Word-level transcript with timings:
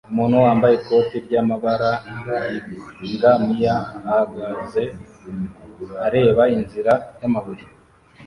Umuntu 0.11 0.35
wambaye 0.45 0.73
ikoti 0.75 1.15
ryamabara 1.25 1.91
yingamiya 3.01 3.75
ahagaze 4.07 4.83
areba 6.05 6.43
inzira 6.55 6.93
yamabuye 7.21 7.63